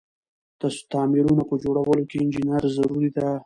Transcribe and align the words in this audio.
تعميرونه 0.91 1.43
په 1.49 1.55
جوړولو 1.63 2.03
کی 2.09 2.17
انجنیر 2.21 2.63
ضروري 2.77 3.09
ده. 3.15 3.27